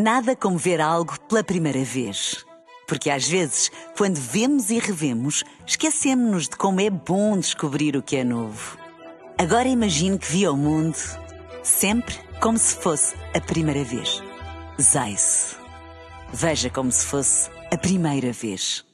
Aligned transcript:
Nada 0.00 0.36
como 0.36 0.56
ver 0.56 0.80
algo 0.80 1.18
pela 1.22 1.42
primeira 1.42 1.82
vez. 1.82 2.46
Porque 2.86 3.10
às 3.10 3.26
vezes, 3.26 3.68
quando 3.96 4.14
vemos 4.14 4.70
e 4.70 4.78
revemos, 4.78 5.42
esquecemos-nos 5.66 6.44
de 6.44 6.56
como 6.56 6.80
é 6.80 6.88
bom 6.88 7.36
descobrir 7.36 7.96
o 7.96 8.02
que 8.02 8.14
é 8.14 8.22
novo. 8.22 8.78
Agora 9.36 9.66
imagine 9.66 10.16
que 10.16 10.30
viu 10.30 10.52
o 10.52 10.56
mundo 10.56 10.96
sempre 11.64 12.14
como 12.40 12.56
se 12.56 12.76
fosse 12.76 13.16
a 13.34 13.40
primeira 13.40 13.82
vez. 13.82 14.22
Zais. 14.80 15.56
Veja 16.32 16.70
como 16.70 16.92
se 16.92 17.04
fosse 17.04 17.50
a 17.72 17.76
primeira 17.76 18.32
vez. 18.32 18.84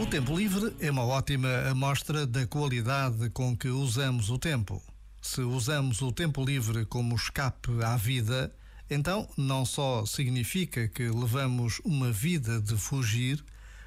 O 0.00 0.06
tempo 0.06 0.36
livre 0.36 0.74
é 0.80 0.90
uma 0.90 1.04
ótima 1.04 1.70
amostra 1.70 2.26
da 2.26 2.44
qualidade 2.48 3.30
com 3.30 3.56
que 3.56 3.68
usamos 3.68 4.28
o 4.28 4.38
tempo. 4.40 4.82
Se 5.20 5.40
usamos 5.40 6.00
o 6.00 6.12
tempo 6.12 6.44
livre 6.44 6.84
como 6.86 7.16
escape 7.16 7.82
à 7.84 7.96
vida, 7.96 8.54
então 8.88 9.28
não 9.36 9.66
só 9.66 10.06
significa 10.06 10.88
que 10.88 11.08
levamos 11.08 11.80
uma 11.84 12.10
vida 12.10 12.60
de 12.60 12.76
fugir, 12.76 13.44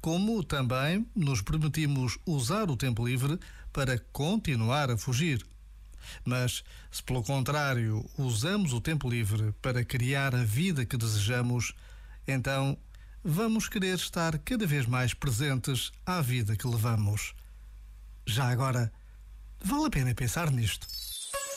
como 0.00 0.42
também 0.42 1.06
nos 1.14 1.40
permitimos 1.40 2.18
usar 2.26 2.70
o 2.70 2.76
tempo 2.76 3.06
livre 3.06 3.38
para 3.72 3.98
continuar 4.12 4.90
a 4.90 4.96
fugir. 4.96 5.46
Mas, 6.24 6.64
se 6.90 7.02
pelo 7.02 7.22
contrário 7.22 8.04
usamos 8.18 8.72
o 8.72 8.80
tempo 8.80 9.08
livre 9.08 9.54
para 9.62 9.84
criar 9.84 10.34
a 10.34 10.44
vida 10.44 10.84
que 10.84 10.96
desejamos, 10.96 11.72
então 12.26 12.76
vamos 13.24 13.68
querer 13.68 13.94
estar 13.94 14.36
cada 14.38 14.66
vez 14.66 14.86
mais 14.86 15.14
presentes 15.14 15.92
à 16.04 16.20
vida 16.20 16.56
que 16.56 16.66
levamos. 16.66 17.32
Já 18.26 18.48
agora, 18.48 18.92
vale 19.64 19.86
a 19.86 19.90
pena 19.90 20.14
pensar 20.14 20.50
nisto. 20.50 21.01